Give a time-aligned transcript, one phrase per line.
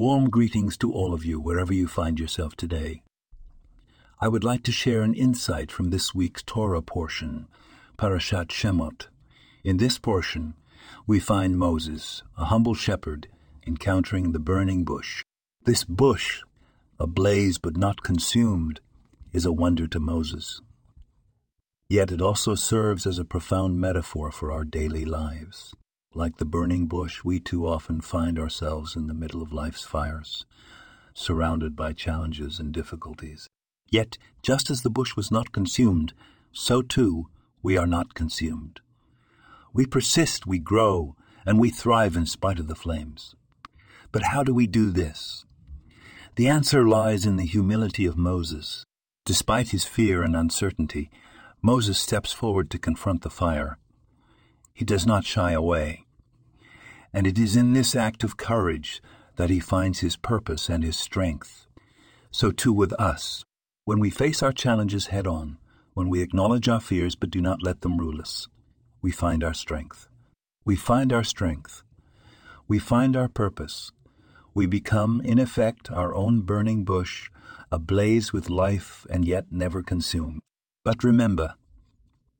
[0.00, 3.02] Warm greetings to all of you wherever you find yourself today.
[4.18, 7.48] I would like to share an insight from this week's Torah portion,
[7.98, 9.08] Parashat Shemot.
[9.62, 10.54] In this portion,
[11.06, 13.28] we find Moses, a humble shepherd,
[13.66, 15.22] encountering the burning bush.
[15.66, 16.40] This bush,
[16.98, 18.80] ablaze but not consumed,
[19.34, 20.62] is a wonder to Moses.
[21.90, 25.74] Yet it also serves as a profound metaphor for our daily lives.
[26.12, 30.44] Like the burning bush, we too often find ourselves in the middle of life's fires,
[31.14, 33.46] surrounded by challenges and difficulties.
[33.88, 36.12] Yet, just as the bush was not consumed,
[36.50, 37.28] so too
[37.62, 38.80] we are not consumed.
[39.72, 41.14] We persist, we grow,
[41.46, 43.36] and we thrive in spite of the flames.
[44.10, 45.44] But how do we do this?
[46.34, 48.84] The answer lies in the humility of Moses.
[49.24, 51.08] Despite his fear and uncertainty,
[51.62, 53.78] Moses steps forward to confront the fire
[54.80, 56.06] he does not shy away.
[57.12, 59.02] And it is in this act of courage
[59.36, 61.66] that he finds his purpose and his strength.
[62.30, 63.44] So too with us.
[63.84, 65.58] When we face our challenges head on,
[65.92, 68.48] when we acknowledge our fears but do not let them rule us,
[69.02, 70.08] we find our strength.
[70.64, 71.82] We find our strength.
[72.66, 73.92] We find our purpose.
[74.54, 77.30] We become, in effect, our own burning bush,
[77.70, 80.40] ablaze with life and yet never consumed.
[80.86, 81.52] But remember,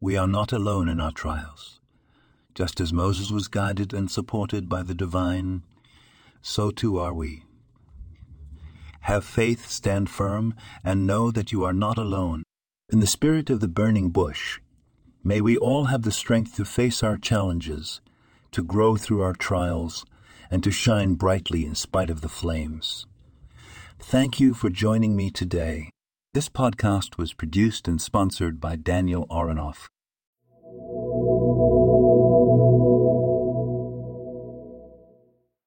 [0.00, 1.78] we are not alone in our trials.
[2.54, 5.62] Just as Moses was guided and supported by the divine,
[6.40, 7.42] so too are we.
[9.00, 12.44] Have faith, stand firm, and know that you are not alone.
[12.92, 14.60] In the spirit of the burning bush,
[15.24, 18.00] may we all have the strength to face our challenges,
[18.52, 20.04] to grow through our trials,
[20.50, 23.04] and to shine brightly in spite of the flames.
[23.98, 25.90] Thank you for joining me today.
[26.34, 29.88] This podcast was produced and sponsored by Daniel Aronoff.